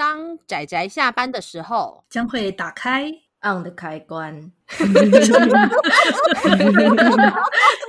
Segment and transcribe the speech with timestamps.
[0.00, 3.12] 当仔仔下班的时候，将会打开
[3.42, 4.50] on 的开关。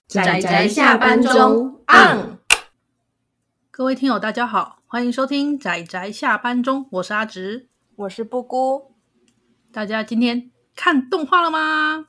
[0.09, 2.37] 仔仔下班中 on。
[3.71, 8.91] 各位听友，大家好，欢迎收听仔仔下班中，我是阿直，我是布姑。
[9.71, 12.07] 大家今天看动画了吗？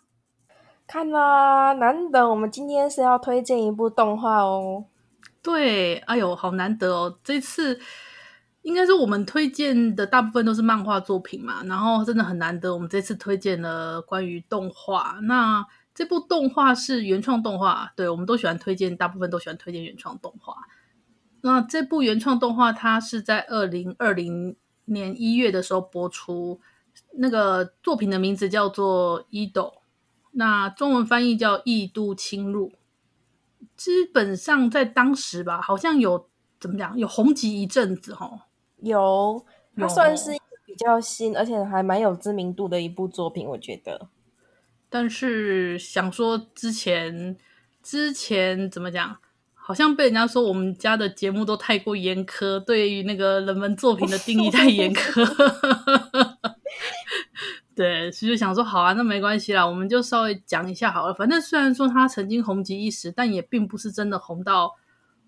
[0.89, 4.87] 看啦，难得我们今天是要推荐一部动画哦。
[5.41, 7.21] 对，哎呦，好难得哦！
[7.23, 7.79] 这次
[8.63, 15.19] 应该是我们推荐的大部分都是漫画作品嘛，然后真的很难得，我们这次推荐了关于动画。
[15.23, 20.57] 那这部动画是原创动画，对，我们都喜欢推荐，大部分都喜欢推荐原创动画。
[21.41, 26.61] 那这部原创动画它是在二零二零年一月的时候播出，
[27.17, 29.75] 那个作品的名字叫做《伊豆》，
[30.31, 32.69] 那中文翻译叫《异度侵入》。
[33.77, 36.29] 基本上在当时吧，好像有
[36.61, 38.47] 怎么讲，有红极一阵子哈。
[38.83, 39.45] 有，
[39.77, 40.31] 它算是
[40.67, 44.09] 比较新，而且还蛮有知名度的一部作品，我觉得。
[44.89, 47.37] 但是想说之前
[47.83, 49.17] 之前怎么讲，
[49.55, 55.25] 好像被人家说我们家的节目都太过严苛，对于那个人文作品的定义太严苛。
[57.75, 61.15] 对，所以就想说，好啊，那没关系啦，我们就稍微讲一下好了。
[61.15, 64.77] 反正虽然说他曾经红极一时，但也并不是真的红到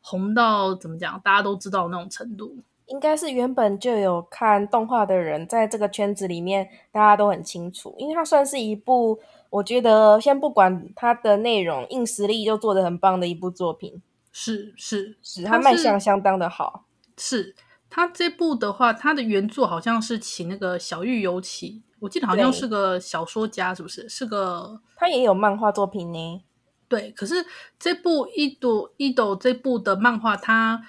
[0.03, 2.59] 红到怎么讲，大家都知道那种程度。
[2.87, 9.19] 应该是原本就有看动画的人，在这个圈子里面，大家都很清楚，因为它算是一部，
[9.51, 14.03] 我觉得先不管它的内容，硬实力就做的很棒的一部作品。
[14.31, 16.85] 是是是，它卖相相当的好。
[17.17, 17.55] 是
[17.89, 21.83] 它这部的话，它的原作好像是请那个小玉游起。
[22.01, 24.07] 我记得好像是个小说家，是不是？
[24.09, 26.43] 是个他也有漫画作品呢。
[26.87, 27.47] 对，可是
[27.79, 30.83] 这部《伊豆伊豆》这部的漫画，它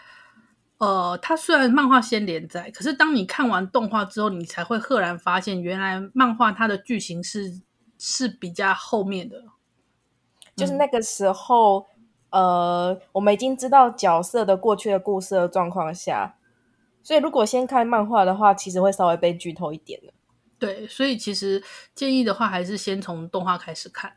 [0.77, 7.61] 呃，它虽然漫画先连载，可是当你看完动画之后，你才会赫然发现，原来漫画它的剧情是
[7.97, 9.43] 是比较后面的。
[10.55, 11.85] 就是那个时候，
[12.29, 16.35] 嗯、呃，我们已经知道角色的过去的故事的状况下，
[17.03, 20.13] 所以如果先看漫画的话，其实会稍微被剧透一点的。
[20.57, 21.61] 对，所以其实
[21.93, 24.13] 建议的话，还是先从动画开始看。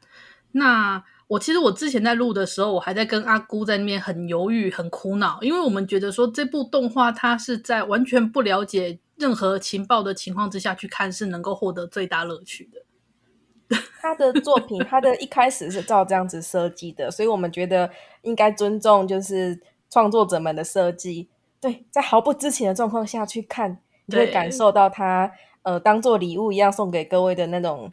[0.52, 13.76] 那我其实我之前在录的时候，我还在跟阿姑在那边很犹豫、很苦恼，因为我们觉得说这部动画它是在完全不了解任何情报的情况之下去看，是能够获得最大乐趣的。
[14.00, 17.90] 他的作品，他的一开始是照这样子设计的，所以我们觉得
[18.22, 19.60] 应该尊重就是
[19.90, 21.28] 创作者们的设计。
[21.60, 25.30] 对，在毫不知情的状况下去看，你就会感受到他。
[25.62, 27.92] 呃，当做礼物一样送给各位的那种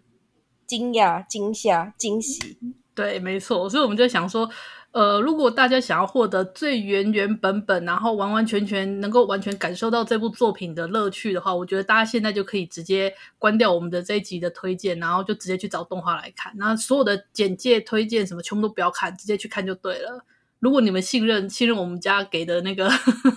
[0.66, 2.58] 惊讶、惊吓、惊喜，
[2.96, 3.70] 对，没错。
[3.70, 4.50] 所以我们就想说，
[4.92, 16.54] 呃，如果大家想要获得最原原本本，然后完完全全能够完全感受到这部作品的乐趣的话，我觉得大家现在就可以直接关掉我们的这一集的推荐，然后就直接去找动画来看。
[16.58, 20.24] 然后所有的简介、推荐什么，全部都不要看，直接去看就对了。
[20.60, 22.90] 如果你们信任信任我们家给的那个，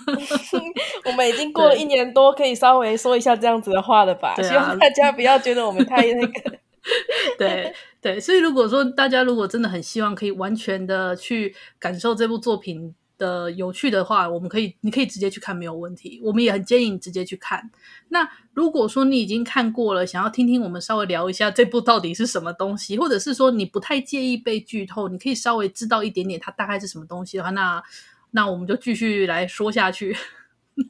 [1.05, 4.35] 我们已经过了一年多，可以稍微说一下这样子的话了吧？
[4.41, 6.57] 希望大家不要觉得我们太那个。
[7.37, 16.21] 对对，所以如果说大家如果真的很希望可以完全的去感受这部作品的有趣的话，我们可以，你可以直接去看，没有问题。
[16.23, 17.69] 我们也很建议你直接去看。
[18.07, 27.83] 那如果说你已经看过了，想要听听我们稍微聊一下这部到底是什么东西，或者是说你不太介意被剧透，你可以稍微知道一点点它大概是什么东西的话，那
[28.31, 30.15] 那我们就继续来说下去。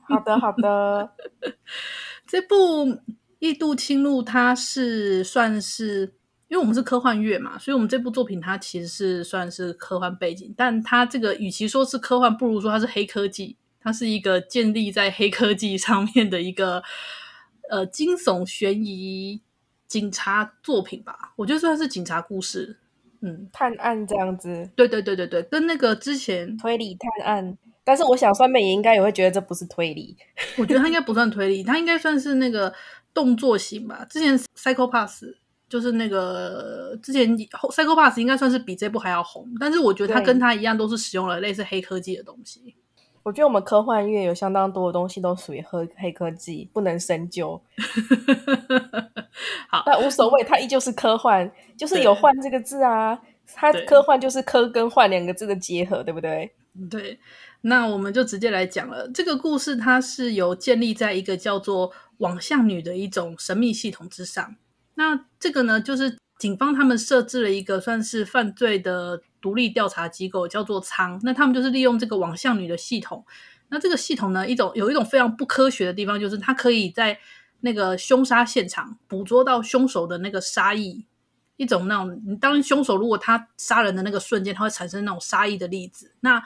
[0.08, 1.12] 好的，好的。
[2.28, 2.86] 这部
[3.40, 6.14] 《异度侵入》它是算是。
[6.50, 13.56] 因为我们是科幻月嘛，所以我们这部作品它其实是算是科幻背景，但它这个与其说是科幻，不如说它是黑科技。
[13.80, 16.82] 它是一个建立在黑科技上面的一个
[17.70, 19.40] 呃惊悚悬疑
[19.88, 21.34] 警察作品吧。
[21.36, 22.80] 我觉得算是警察故事，
[23.22, 24.72] 嗯，探案这样子。
[24.76, 30.18] 对对对对对，跟那个之前推理探案，但是我想酸美也应该也会觉得这不是推理。
[30.58, 32.74] 我觉得它应该不算推理，它应该算是那个
[33.14, 34.06] 动作型吧。
[34.10, 35.26] 之前 Psycho-Pass。
[35.70, 42.76] 就是那个之前《Psycho Pass》应该算是比这部还要红，但是我觉得它跟它一样，都是使用了类似黑科技的东西。
[43.22, 47.62] 我觉得我们科幻乐有相当多的东西都属于黑黑科技，不能深究。
[49.70, 51.48] 好，但无所谓，它依旧是科幻，
[51.78, 53.22] 就是有“幻”这个字啊。
[53.54, 56.52] 它科幻就是“科”跟“幻”两个字的结合，对不对？
[56.90, 57.20] 对。
[57.62, 59.10] 那我们就直接来讲了。
[59.14, 64.56] 这个故事它是由建立在一个叫做“网相女”的一种神秘系统之上。
[64.96, 71.20] 那这个呢，就是警方他们设置了一个算是犯罪的独立调查机构，叫做仓。
[71.24, 73.26] 那他们就是利用这个网相女的系统。
[73.70, 77.20] 那这个系统呢，一种有一种非常不科学的地方，就是它可以在
[77.60, 81.06] 那个凶杀现场，捕捉到凶手的那个杀意，
[81.58, 86.14] 一种那种，当凶手如果他杀人的那个瞬间，他会产生那种杀意的例子。
[86.22, 86.42] 那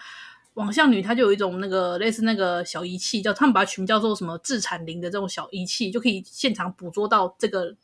[0.56, 7.76] 网相女她就有一种那个类似那个小仪器，叫他们把它取名叫做什么致产灵的这种小仪器，就可以现场捕捉到这个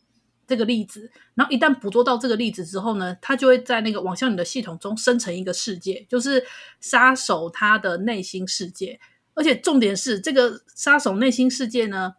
[0.45, 1.11] 这个粒子。
[1.33, 6.45] 然后一旦捕捉到这个粒子之后呢，它就会在那个网相女的系统中生成一个世界，就是
[6.79, 8.99] 杀手他的内心世界。
[9.33, 12.13] 而且重点是，这个杀手内心世界呢，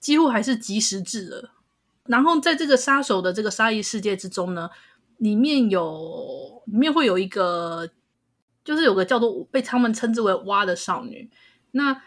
[0.00, 1.50] 几乎还是即时制的。
[2.06, 4.68] 然后在这个杀手的这个杀意世界之中呢，
[5.18, 7.88] 里面有里面会有一个。
[8.64, 11.28] 就是有个叫做被他们称之为“蛙”的少女，
[11.72, 12.00] 那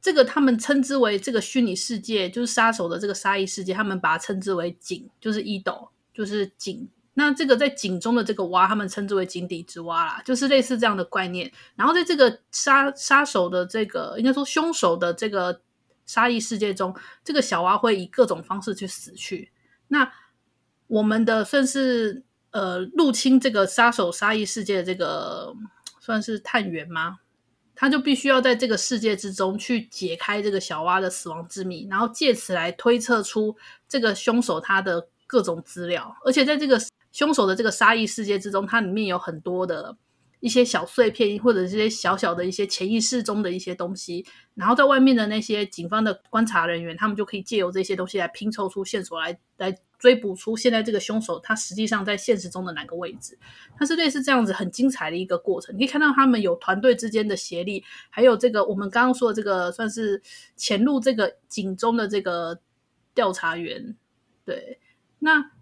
[0.00, 6.88] 这个他们称之为这个虚拟世界，就是杀手的这个杀意世界，他们把它称之为井，就是伊斗，就是井。
[7.14, 11.52] 那这个在井中的这个蛙，他们称之为井底之蛙啦，就是类似这样的概念。
[11.76, 15.60] 然后在这个杀杀手的这个，应该说凶手的这个
[16.04, 19.52] 杀意世界中，这个小蛙会以各种方式去死去。
[19.86, 20.12] 那
[20.88, 25.54] 我们的算是呃入侵这个杀手杀意世界的这个。
[26.02, 27.20] 算是探员吗？
[27.76, 33.56] 他就必须要在这个世界之中去解开这个小蛙的死亡之谜，然后借此来推测出
[33.88, 36.12] 这个凶手他的各种资料。
[36.24, 36.76] 而且在这个
[37.12, 39.96] 凶手的这个杀意世界之中，它里面有很多的
[40.42, 44.26] 一些小碎片，或者是些小小的一些潜意识中的一些东西。
[44.54, 49.74] 然后在外面的那些警方的观察人员，他们就可以借由这些东西来拼凑出线索来，来。
[50.02, 53.38] 追捕出现在这个凶手，他实际上在现实中的哪个位置？
[53.78, 55.72] 它是类似这样子很精彩的一个过程。
[55.76, 60.20] 你可以看到他们有团队之间的协力，还有这个我们刚刚说的这个算是
[60.56, 62.58] 潜入这个井中的这个
[63.14, 63.94] 调查员。
[64.44, 64.80] 对，
[65.20, 65.52] 那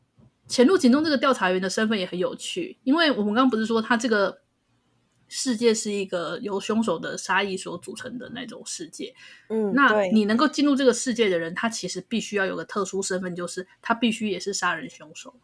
[0.49, 4.41] 潜入井中这个调查员的身份也很有趣，因为我们刚刚不是说他这个。
[5.33, 9.15] 世界是一个由凶手的杀意所组成的那种世界。
[9.49, 15.35] 嗯，那你能够进入这个世界的人，他其实必须要有个特殊身份，就是他必须也是杀人凶手。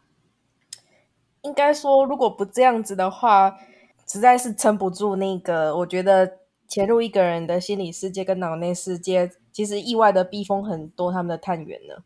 [1.43, 3.57] 应该说，如果不这样子的话，
[4.05, 5.73] 实在是撑不住那个。
[5.77, 12.03] 我觉得潜入一个人的心理世界跟脑内世界，其实意外的逼疯很多他们的探员呢。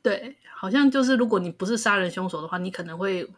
[0.00, 3.30] 对，好像就是如果你不是杀人凶手的话，你可能会。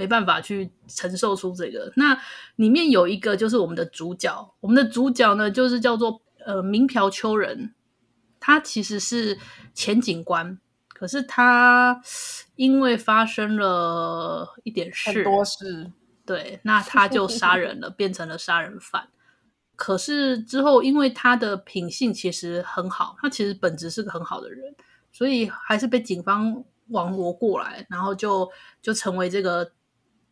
[0.00, 1.92] 没办法去承受出这个。
[1.94, 2.18] 那
[2.56, 7.74] 里面有一个就是我们的主角，我们的主角呢就是叫做呃明朴秋人，
[8.40, 9.38] 他其实是
[9.74, 10.58] 前警官，
[10.88, 12.00] 可是他
[12.56, 15.92] 因为发生了一点事，很多事，
[16.24, 19.10] 对，那他就杀人了，变成了杀人犯。
[19.76, 24.74] 可是之后因为他的品性其实很好，他其实本质是个很好的人，
[25.12, 28.50] 所以还是被警方网罗过来，然后就
[28.80, 29.70] 就成为这个。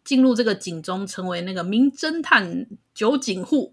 [0.09, 3.71] 进入这个井中，成为那个名侦探酒井户，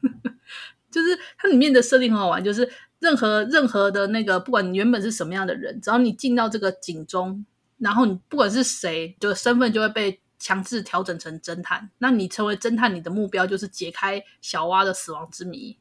[0.90, 2.66] 就是它里面的设定很好玩，就是
[3.00, 7.44] 任何任何的那个，不管你原本是什么样的人，只要你进到这个井中，
[7.76, 11.90] 然后你不管是谁，就身份就会被强制调整成侦探。
[11.98, 15.76] 那你成为侦探，你的目标就是解开小蛙的死亡之谜。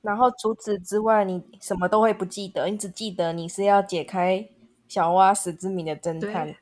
[0.00, 4.48] 然后除此之外，你什么都会不记得，你只记得你是要解开
[4.86, 6.54] 小蛙死之谜的侦探。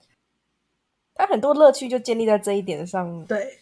[1.19, 3.25] 他很多乐趣就建立在这一点上。
[3.27, 3.59] 对，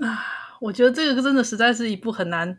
[0.00, 0.24] 啊，
[0.60, 2.58] 我觉得这个真的实在是一部很难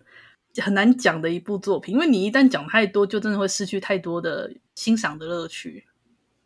[0.64, 5.86] 很难讲的一部作品，因为你一旦讲太多，就真的会失去太多的欣赏的乐趣。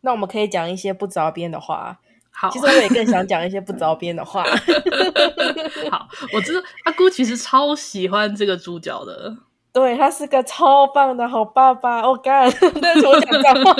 [0.00, 2.00] 那我们可以讲一些不着边的话。
[2.34, 4.42] 好，其实我也更想讲一些不着边的话。
[5.92, 9.36] 好，我知道阿姑其实超喜欢这个主角的，
[9.70, 12.08] 对，他是个超棒的好爸爸。
[12.08, 12.50] 我干，
[12.80, 13.74] 但是我讲脏话。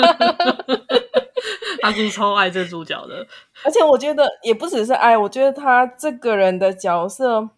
[1.83, 3.27] 阿姑超爱这主角的，
[3.65, 7.49] 而且我觉得也不只是爱，我觉得他这个人的角色，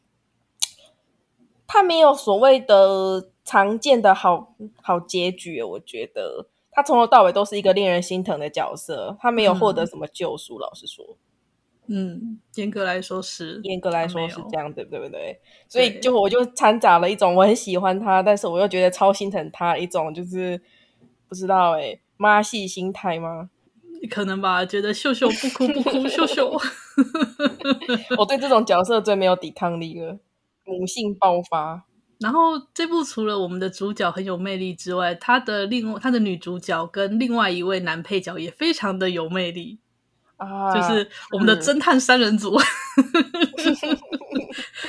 [1.68, 5.62] 他没有所谓的常见的好好结局。
[5.62, 10.58] 我觉得他从头到尾都是一个令人心疼的角色，他没有获得什么救赎。
[10.58, 11.06] 嗯、老实说，
[11.86, 15.40] 嗯，严格来说是，严格来说是这样的，对不对？
[15.70, 20.60] 所以就我就掺杂了一种我很喜欢他，但是我又觉得超心疼他一种，就是
[21.30, 23.52] 不知道哎，妈系心态吗？
[24.06, 26.60] 可能吧，觉得秀秀不哭不哭，秀秀。
[28.18, 30.18] 我对这种角色最没有抵抗力了，
[30.66, 31.84] 母性爆发。
[32.20, 39.80] 然后这部除了我们的主角很有魅力之外，他的另外他的女主角跟另外一位男配角也非常的有魅力
[40.38, 42.58] 啊，就是我们的侦探三人组。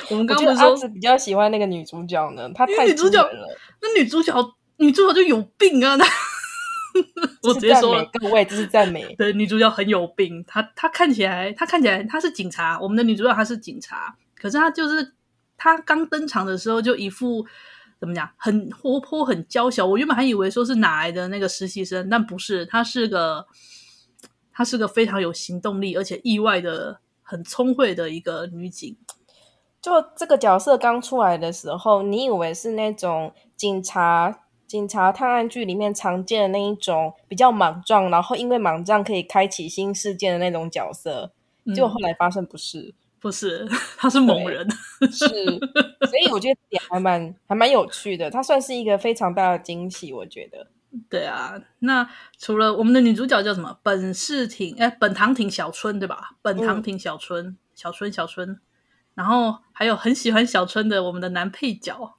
[0.09, 2.49] 我们刚刚不是说是比较喜欢那个女主角呢？
[2.55, 3.47] 她太女主角了，
[3.81, 4.33] 那女主角
[4.77, 5.97] 女主角就有病啊！
[7.47, 9.15] 我直接说，各位这是赞美。
[9.15, 12.79] 对，女主角很有病，她她看起来，她看起来她是警察。
[12.79, 15.13] 我们的女主角她是警察，可是她就是
[15.57, 17.45] 她刚登场的时候就一副
[17.99, 19.85] 怎么讲，很活泼、很娇小。
[19.85, 23.45] 我原本还以为说是哪来的那个实习生，但不是，她是个，
[24.51, 28.95] 她是个非常有行动力，而且意外的很聪慧的一个女警。
[29.79, 41.31] 就这个角色刚出来的时候，你以为是那种警察、警察探案剧里面常见的那一种比较莽撞，然后因为莽撞可以开启新事件的那种角色，
[41.73, 42.93] 结果后来发现不是。
[43.19, 44.69] 不是， 他是猛人，
[45.11, 50.67] 是，所以我觉得也还蛮 还蛮有趣的，他算是一个非常大的惊喜，我觉得。
[51.09, 52.07] 对啊，那
[52.37, 53.79] 除了我们的女主角叫什么？
[53.81, 56.35] 本世町，哎，本堂町小春对吧？
[56.43, 58.59] 本堂町小春，嗯、小春，小春。
[59.15, 62.16] 然后还有很喜欢小春的我们的男配角。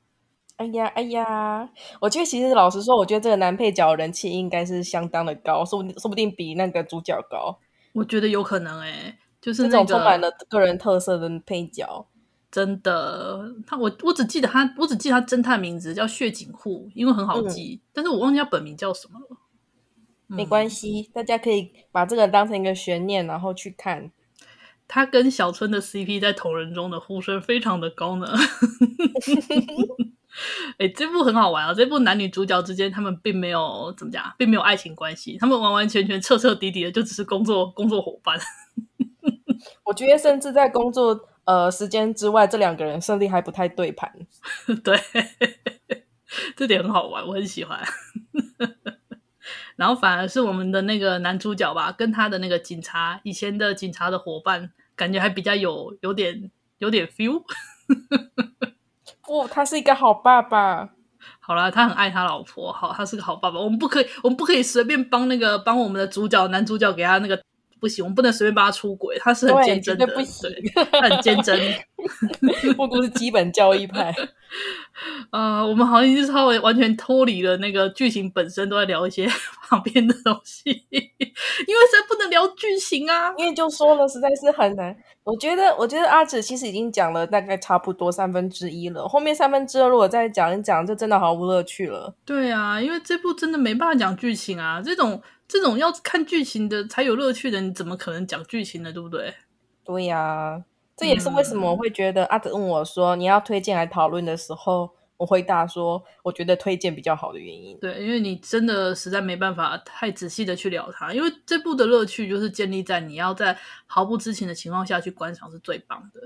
[0.58, 1.68] 哎呀，哎呀，
[2.00, 7.58] 我觉得其实老实说，我觉得这个男配角人气应该是相当的高，说不定说不定比那个主角高。
[7.94, 9.18] 我觉得有可能哎、欸。
[9.40, 12.04] 就是那种充满了个人特色的配角，
[12.50, 13.54] 真的。
[13.64, 17.80] 他我我只记得他，我只记得他侦探名字叫血井户，因为很好记。
[17.80, 19.36] 嗯、但是我忘记他本名叫什么了。
[20.26, 24.10] 没关系，嗯、大家可以把这个当成一个悬念，然后去看。
[24.88, 28.26] 他跟小春的 CP 在同人中的呼声非常的高呢。
[30.73, 31.75] 哎、欸，这部很好玩啊！
[31.75, 38.38] 这部男女主角之间他们并没有怎么讲，并没有爱情关系，他们完完全全彻彻底底的就只是工作工作伙伴。
[39.85, 44.12] 我觉得，甚至在工作呃时间之外，这两个人甚至还不太对盘。
[44.85, 44.99] 对，
[46.54, 47.82] 这点很好玩，我很喜欢。
[49.76, 57.42] 然后反而是我们的那个男主角吧，跟他的那个警察以前的警察的伙伴，感觉还比较有有点有点 feel。
[59.28, 60.88] 不、哦，他是一个好爸爸。
[61.38, 63.61] 好了，他很爱他老婆，好，他是个好爸爸。
[63.61, 67.38] 我们不可以，我们不可以随便帮那个帮我们的主角男主角给他那个。
[67.80, 71.58] 不行，我们不能随便帮他出轨，他是很坚贞的，不行，他很坚贞。
[72.76, 74.14] 不都是基本教义派。
[75.30, 79.26] 啊、 呃，我们好像就是稍微完全脱离了那个剧情本身，都在聊一些
[79.68, 83.32] 旁边的东西，因为实在不能聊剧情啊。
[83.37, 84.97] 因为就说了，实在是很难。
[85.25, 92.14] 我觉得，我觉得阿紫其实已经讲了大概差不多三分之一了，后面三分之二如果再讲一讲，就真的毫无乐趣了。
[92.25, 95.20] 对啊，因为这部真的没办法讲剧情啊，这种。
[95.49, 98.93] 这种要看剧情的才有乐趣的，你怎么可能讲剧情呢？
[98.93, 99.35] 对不对？
[99.83, 100.64] 对呀、啊，
[100.95, 107.78] 这也是为什么我会觉得、嗯、阿德问我说你要推荐来讨论的时候，我回答说我觉得推荐比较好的原因。
[107.78, 116.21] 对，因为你真的实在没办法太仔细的去聊它，因为这部的乐趣就是建立在你要在毫不知情的情况下去观赏是最棒的。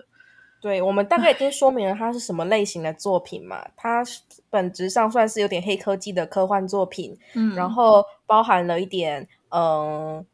[0.62, 4.04] 对，我们大概已经说明了它是什么类型的作品嘛，它
[4.48, 10.24] 本质上算是有点黑科技的科幻作品，嗯，然后包含了一点嗯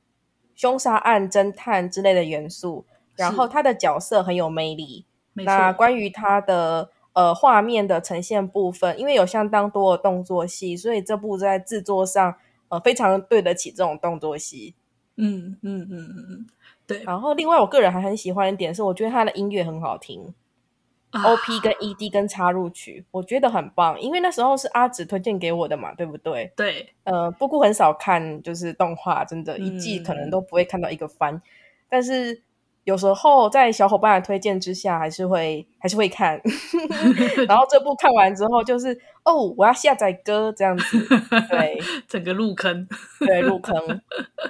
[0.55, 2.85] 凶杀案、侦探之类的元素，
[3.17, 5.07] 然后它的角色很有魅力。
[5.33, 12.35] 那关于它的呃画面的呈现部分，因为有相当多的动作戏，所以这部在制作上
[12.69, 14.75] 呃非常对得起这种动作戏。
[15.17, 16.47] 嗯嗯嗯嗯嗯。
[16.89, 20.35] 对，然后另外我个人还很喜欢一点是，我觉得他的音乐很好听，
[21.11, 24.01] 啊，OP 跟 ED 跟插入曲，我觉得很棒。
[24.01, 26.51] 因为那时候是阿紫推荐给我的嘛，对不对？
[26.57, 31.35] 对，呃，布谷很少看，就是动画，真的，一季可能都不会看到一个番。
[31.35, 31.43] 嗯、
[31.91, 32.43] 但是
[32.85, 36.41] 有时候在小伙伴的推荐之下，还是会还是会看。
[37.47, 40.99] 然后这部看完之后，就是哦，我要下载歌这样子，
[41.51, 41.79] 对，
[42.09, 42.89] 整个入坑，
[43.21, 44.01] 对，入坑。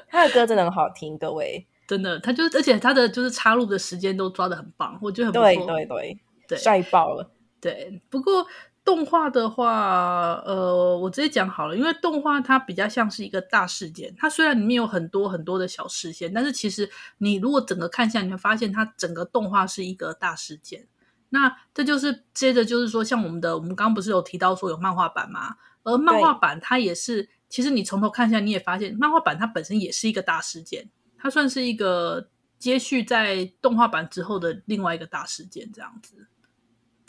[0.09, 1.67] 他的歌真的很好听，各位。
[1.89, 5.75] 真的，他就是，而且他的就是插入的时间都抓的很棒，我觉得很不错。
[5.75, 7.31] 对对对，对，帅爆了。
[7.61, 8.47] 对，不过
[8.85, 20.87] 动画的话，呃，我直接讲好了，因为动画它比较像是一个大事件，它虽然里面有很多很多的小事件，但是其实你如果整个看下，你会发现它整个动画是一个大事件。
[21.31, 25.57] 那这就是接着就是说，像我们的，我们刚刚不是有提到说有漫画版吗？
[25.85, 30.91] 而漫画版它也是，其实你从头看下，你也发现漫画版它本身也是一个大事件。
[31.19, 36.27] 它算是一个接续在动画版之后的另外一个大事件，这样子。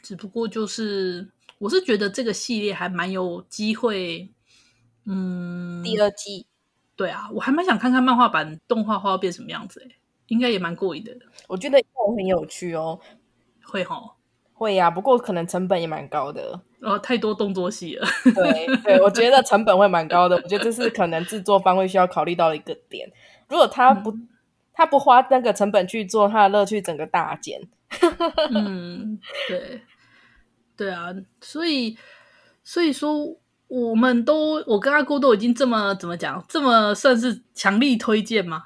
[0.02, 4.32] 只不过就是，我是觉得这个系列还蛮有机会，
[5.06, 6.48] 嗯，第二季。
[6.96, 9.96] 对啊，我还蛮想看看漫画版动画化要变什么样子，诶，
[10.28, 11.16] 应该也蛮过瘾的。
[11.48, 13.00] 我觉得会很有趣哦，
[13.64, 14.12] 会齁，
[14.52, 14.92] 会呀、啊。
[14.92, 18.06] 不过可能成本也蛮高的，哦，太多动作戏了。
[18.26, 23.10] 对对，我觉得成本会蛮高的，我觉得这是可能制作方会需要考虑到的一个点。
[23.50, 24.28] 如果他不，嗯、
[24.74, 27.60] 他不花那个成本去做，他的乐趣整个大减。
[28.54, 29.82] 嗯，对，
[30.78, 31.98] 对啊，所以，
[32.64, 33.36] 所以说，
[33.68, 38.64] 我们都，我跟阿姑都已经这么怎么讲，这么算是强力推荐吗？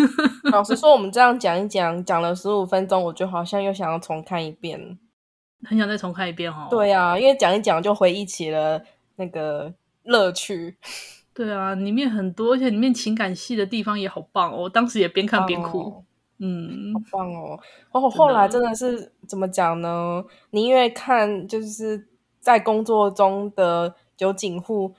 [0.52, 4.98] 老实说，我们这样讲一讲，讲了十五分钟，我就好像又想要重看一遍。
[5.64, 6.68] 很想再重看一遍哦。
[6.70, 8.82] 对啊，因为讲一讲就回忆起了
[9.16, 9.72] 那个
[10.04, 10.76] 乐趣。
[11.36, 14.62] 对啊，里面很多，而且里面情感戏的地方也好棒哦。
[14.62, 16.04] 我当时也边看边哭，哦、
[16.38, 17.60] 嗯，好棒哦。
[17.92, 20.24] 然后后来真的是怎么讲呢？
[20.50, 22.08] 宁愿看就是
[22.40, 24.94] 在工作中的酒井户。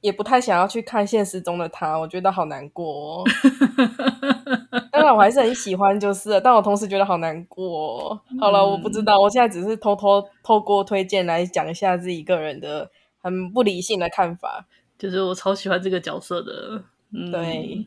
[0.00, 3.24] 也不太想要去看现实中的他，我觉得好难过哦。
[4.92, 8.20] 当然，我还是很喜欢，就是了，但我同时觉得好难过哦。
[8.40, 12.88] 好了，嗯，我不知道，我现在只是偷偷透过推荐来讲一下自己个人的
[13.20, 14.68] 很不理性的看法。
[14.98, 17.86] 就是我超喜欢这个角色的，嗯，对。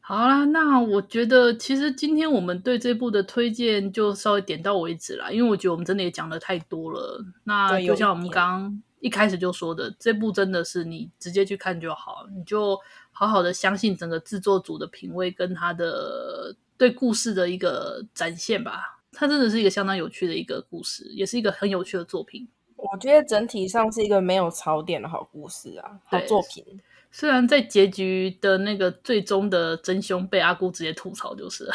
[0.00, 7.24] 好啦，那我觉得其实今天我们对这部的推荐就稍微点到为止啦，因为我觉得我们真的也讲的太多了。
[7.44, 8.82] 那就像我们刚刚。
[9.00, 12.76] 一开始就说的，这部真的是你直接去看就好，你就
[13.12, 18.98] 好好的相信整个制作组的品味跟他的对故事的一个展现吧。
[19.12, 22.48] 它真的是一个相当有趣的一个故事，也是一个很有趣的作品。
[22.78, 26.64] 我觉得整体上是一个没有槽点的好故事啊，好作品。
[27.10, 31.68] 虽然在结局的那个最终的真凶被阿姑直接吐槽，就是，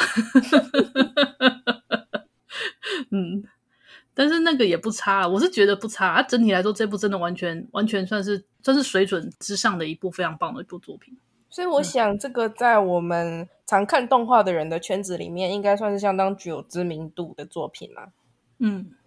[3.11, 3.43] 嗯。
[4.15, 6.07] 但是那个也不差，我是觉得不差。
[6.07, 11.17] 啊，整体来说，这部真的完全完全算是算是水准之上的一部非常棒的一部作品。
[11.49, 18.11] 所以我想，这个在我们常看动画的人的圈子里面，应该算是相当具有知名度的作品啦。
[18.59, 19.02] 嗯，对，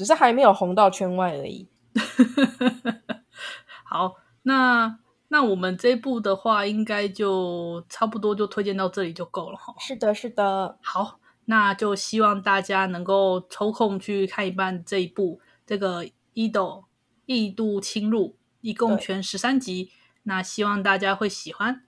[0.00, 1.68] 只是还没有红到圈外而已。
[3.84, 4.14] 好，
[4.44, 9.74] 那那我们这部的话，应该就差不多就推荐到这里就够了哈。
[9.78, 10.78] 是的，是的。
[10.80, 11.20] 好。
[11.44, 16.84] 那就希望大家能够抽空去看一半这一部这个《异度
[17.26, 18.28] 异度侵入》，
[18.62, 19.90] 一共全十三集。
[20.22, 21.82] 那希望大家会喜欢。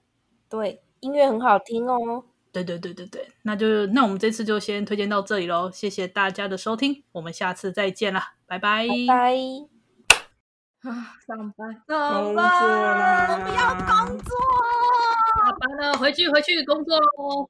[0.51, 2.25] 对，音乐很好听哦。
[2.53, 5.71] 对对对对对，那就那我们这次就先推荐到这里喽。
[5.73, 8.87] 谢谢大家的收听，我们下次再见了，拜拜。
[8.87, 9.35] 拜拜。
[10.83, 14.37] 啊，上班，上班，我不要工作。
[15.35, 17.49] 下班了，回去回去工作喽。